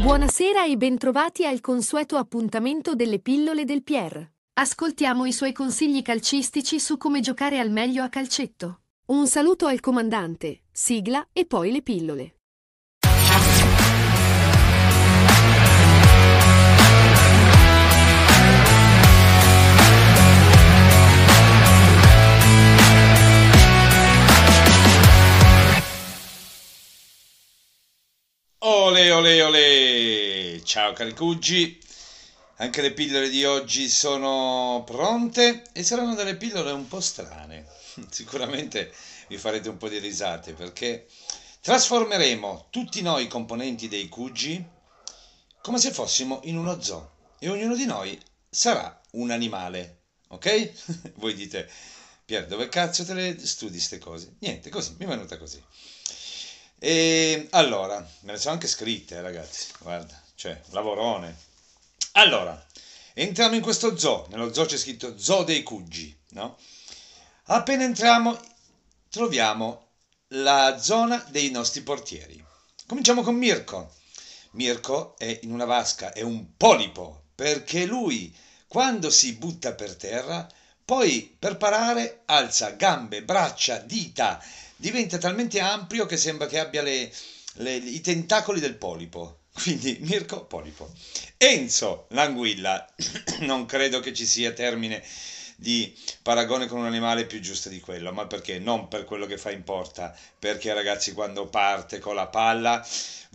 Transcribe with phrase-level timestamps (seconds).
[0.00, 4.32] Buonasera e bentrovati al consueto appuntamento delle pillole del Pier.
[4.54, 8.80] Ascoltiamo i suoi consigli calcistici su come giocare al meglio a calcetto.
[9.06, 12.36] Un saluto al comandante, sigla e poi le pillole.
[28.66, 30.62] Ole ole ole!
[30.64, 31.78] Ciao cari cuggi,
[32.56, 37.66] anche le pillole di oggi sono pronte e saranno delle pillole un po' strane.
[38.08, 38.90] Sicuramente
[39.28, 41.06] vi farete un po' di risate perché
[41.60, 44.66] trasformeremo tutti noi componenti dei cuggi
[45.60, 51.12] come se fossimo in uno zoo e ognuno di noi sarà un animale, ok?
[51.20, 51.70] Voi dite,
[52.24, 54.36] Pier, dove cazzo te le studi ste cose?
[54.38, 55.62] Niente, così, mi è venuta così.
[56.78, 59.68] E allora, me le sono anche scritte, ragazzi.
[59.78, 61.36] Guarda, cioè, lavorone.
[62.12, 62.64] Allora,
[63.14, 64.26] entriamo in questo zoo.
[64.30, 66.58] Nello zoo c'è scritto Zoo dei Cuggi, no?
[67.44, 68.38] Appena entriamo,
[69.08, 69.88] troviamo
[70.28, 72.42] la zona dei nostri portieri.
[72.86, 73.94] Cominciamo con Mirko.
[74.52, 78.34] Mirko è in una vasca, è un polipo, perché lui,
[78.68, 80.46] quando si butta per terra,
[80.84, 84.42] poi per parare alza gambe, braccia, dita,
[84.76, 87.10] diventa talmente ampio che sembra che abbia le-
[87.54, 89.40] le- i tentacoli del polipo.
[89.54, 90.90] Quindi Mirko Polipo.
[91.36, 92.84] Enzo, l'anguilla.
[93.40, 95.02] non credo che ci sia termine
[95.56, 98.58] di paragone con un animale più giusto di quello, ma perché?
[98.58, 102.86] Non per quello che fa in porta, perché ragazzi quando parte con la palla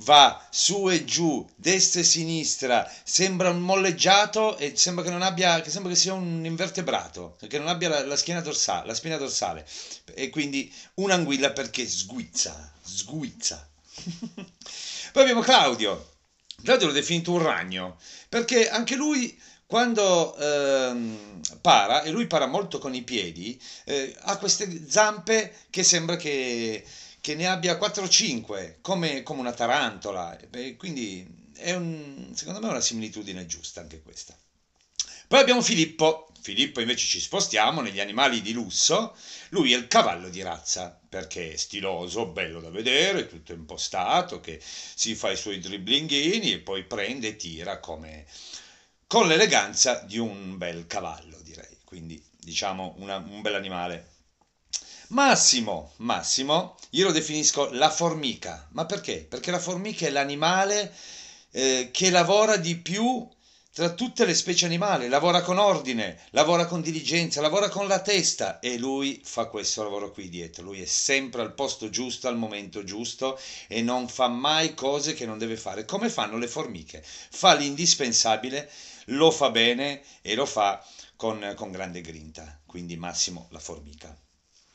[0.01, 5.61] va su e giù, destra e sinistra, sembra un molleggiato e sembra che non abbia,
[5.61, 9.17] che sembra che sia un invertebrato, che non abbia la, la schiena dorsale, la spina
[9.17, 9.65] dorsale,
[10.13, 13.67] e quindi un'anguilla perché sguizza, sguizza.
[15.11, 16.17] Poi abbiamo Claudio.
[16.63, 17.97] Claudio l'ho definito un ragno,
[18.27, 19.37] perché anche lui
[19.69, 25.83] quando ehm, para, e lui para molto con i piedi, eh, ha queste zampe che
[25.83, 26.83] sembra che,
[27.21, 30.35] che ne abbia 4 o 5, come, come una tarantola.
[30.51, 34.35] E quindi è un, secondo me è una similitudine giusta anche questa.
[35.29, 36.25] Poi abbiamo Filippo.
[36.41, 39.15] Filippo invece ci spostiamo negli animali di lusso.
[39.49, 44.59] Lui è il cavallo di razza perché è stiloso, bello da vedere, tutto impostato, che
[44.61, 48.25] si fa i suoi dribblinghini e poi prende e tira come
[49.05, 51.77] con l'eleganza di un bel cavallo, direi.
[51.83, 54.07] Quindi diciamo una- un bel animale.
[55.09, 58.67] Massimo, Massimo, io lo definisco la formica.
[58.71, 59.25] Ma perché?
[59.29, 60.91] Perché la formica è l'animale
[61.51, 63.27] eh, che lavora di più
[63.73, 68.59] tra tutte le specie animali, lavora con ordine, lavora con diligenza, lavora con la testa
[68.59, 70.63] e lui fa questo lavoro qui dietro.
[70.63, 75.25] Lui è sempre al posto giusto, al momento giusto e non fa mai cose che
[75.25, 77.03] non deve fare, come fanno le formiche.
[77.03, 78.69] Fa l'indispensabile,
[79.07, 80.83] lo fa bene e lo fa
[81.15, 82.59] con, con grande grinta.
[82.65, 84.15] Quindi Massimo la formica.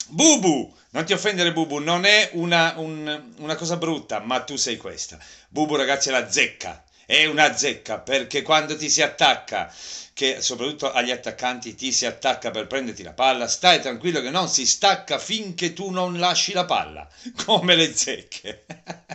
[0.08, 4.76] Bubu, non ti offendere Bubu, non è una, un- una cosa brutta, ma tu sei
[4.76, 5.18] questa.
[5.48, 9.72] Bubu ragazzi è la zecca, è una zecca perché quando ti si attacca,
[10.12, 14.48] che soprattutto agli attaccanti ti si attacca per prenderti la palla, stai tranquillo che non
[14.48, 17.08] si stacca finché tu non lasci la palla,
[17.44, 18.64] come le zecche.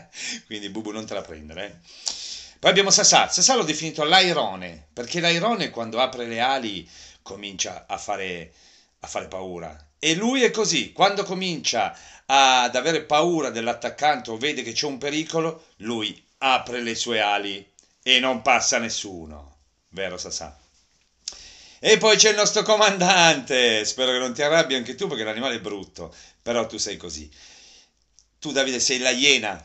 [0.46, 1.66] Quindi Bubu non te la prendere.
[1.66, 1.74] eh.
[2.60, 6.88] Poi abbiamo Sassà, Sassà l'ho definito l'airone, perché l'airone quando apre le ali
[7.22, 8.52] comincia a fare,
[9.00, 9.88] a fare paura.
[9.98, 11.96] E lui è così, quando comincia
[12.26, 17.66] ad avere paura dell'attaccante o vede che c'è un pericolo, lui apre le sue ali
[18.16, 19.58] e non passa nessuno.
[19.90, 20.58] Vero Sassà?
[21.82, 25.56] E poi c'è il nostro comandante, spero che non ti arrabbi anche tu perché l'animale
[25.56, 27.30] è brutto, però tu sei così.
[28.40, 29.64] Tu Davide sei la iena.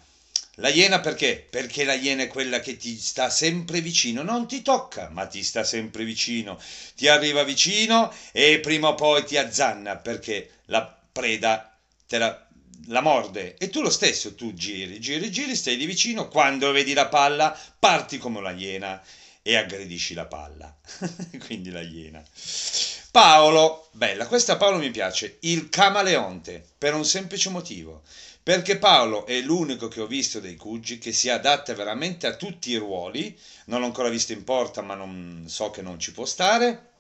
[0.56, 1.44] La iena perché?
[1.48, 5.42] Perché la iena è quella che ti sta sempre vicino, non ti tocca, ma ti
[5.42, 6.60] sta sempre vicino.
[6.94, 11.76] Ti arriva vicino e prima o poi ti azzanna perché la preda
[12.06, 12.43] te la,
[12.86, 13.56] la morde.
[13.56, 17.56] E tu lo stesso, tu giri, giri, giri, stai lì vicino, quando vedi la palla
[17.78, 19.02] parti come la iena
[19.42, 20.74] e aggredisci la palla.
[21.44, 22.22] Quindi la iena.
[23.10, 28.02] Paolo, bella, questa Paolo mi piace, il camaleonte, per un semplice motivo.
[28.42, 32.70] Perché Paolo è l'unico che ho visto dei Cuggi che si adatta veramente a tutti
[32.70, 36.26] i ruoli, non l'ho ancora visto in porta, ma non so che non ci può
[36.26, 36.90] stare.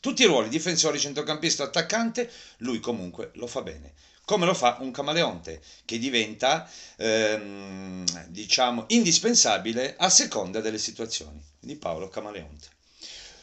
[0.00, 3.92] Tutti i ruoli, difensore, centrocampista, attaccante, lui comunque lo fa bene.
[4.30, 11.42] Come lo fa un camaleonte, che diventa, ehm, diciamo, indispensabile a seconda delle situazioni.
[11.58, 12.68] Di Paolo Camaleonte.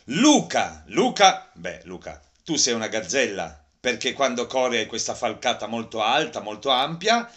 [0.05, 6.01] Luca, Luca, beh, Luca, tu sei una gazzella, perché quando corri hai questa falcata molto
[6.01, 7.29] alta, molto ampia,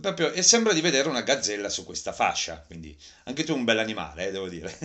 [0.00, 3.78] proprio, e sembra di vedere una gazzella su questa fascia, quindi anche tu un bel
[3.78, 4.76] animale, eh, devo dire.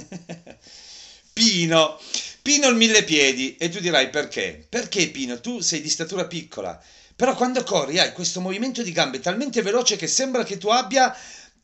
[1.33, 1.99] Pino,
[2.43, 4.63] Pino il mille piedi, e tu dirai perché?
[4.69, 5.39] Perché Pino?
[5.41, 6.79] Tu sei di statura piccola,
[7.21, 11.15] però quando corri hai questo movimento di gambe talmente veloce che sembra che tu abbia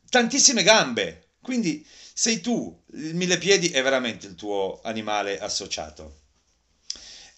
[0.08, 1.84] tantissime gambe, quindi
[2.14, 6.20] sei tu, il mille piedi è veramente il tuo animale associato.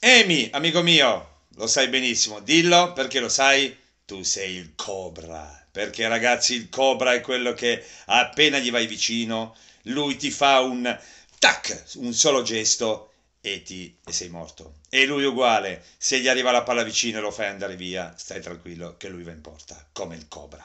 [0.00, 3.74] Amy, amico mio, lo sai benissimo, dillo perché lo sai,
[4.04, 5.66] tu sei il cobra.
[5.72, 10.94] Perché ragazzi, il cobra è quello che appena gli vai vicino, lui ti fa un
[11.38, 13.09] tac, un solo gesto
[13.40, 14.74] e, ti, e sei morto.
[14.88, 18.40] E lui uguale, se gli arriva la palla vicino e lo fai andare via, stai
[18.40, 20.64] tranquillo che lui va in porta, come il cobra.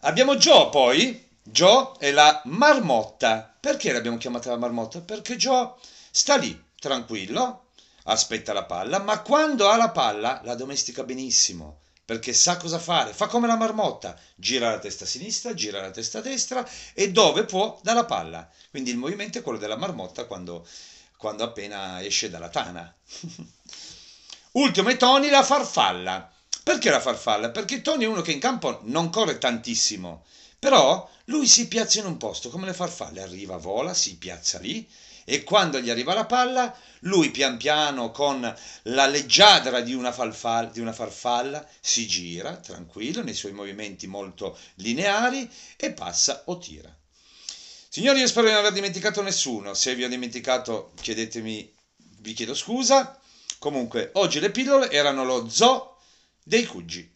[0.00, 1.22] Abbiamo Joe poi.
[1.42, 3.54] Joe è la marmotta.
[3.58, 5.00] Perché l'abbiamo chiamata la marmotta?
[5.00, 5.72] Perché Joe
[6.10, 7.68] sta lì, tranquillo,
[8.04, 13.12] aspetta la palla, ma quando ha la palla la domestica benissimo, perché sa cosa fare.
[13.12, 17.10] Fa come la marmotta, gira la testa a sinistra, gira la testa a destra e
[17.10, 18.48] dove può dà la palla.
[18.70, 20.66] Quindi il movimento è quello della marmotta quando,
[21.16, 22.94] quando appena esce dalla tana.
[24.52, 26.30] Ultimo è Tony la farfalla.
[26.62, 27.50] Perché la farfalla?
[27.50, 30.24] Perché Tony è uno che in campo non corre tantissimo,
[30.58, 34.88] però lui si piazza in un posto come le farfalle, arriva, vola, si piazza lì
[35.24, 40.68] e quando gli arriva la palla, lui pian piano con la leggiadra di una, farfalla,
[40.70, 46.94] di una farfalla si gira tranquillo nei suoi movimenti molto lineari e passa o tira.
[47.88, 49.72] Signori, io spero di non aver dimenticato nessuno.
[49.72, 51.72] Se vi ho dimenticato, chiedetemi,
[52.18, 53.20] vi chiedo scusa.
[53.58, 55.98] Comunque, oggi le pillole erano lo zoo
[56.42, 57.08] dei Cuggi.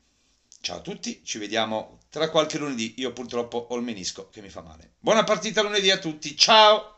[0.61, 2.95] Ciao a tutti, ci vediamo tra qualche lunedì.
[2.99, 4.93] Io purtroppo ho il menisco che mi fa male.
[5.01, 6.98] Buona partita lunedì a tutti, ciao!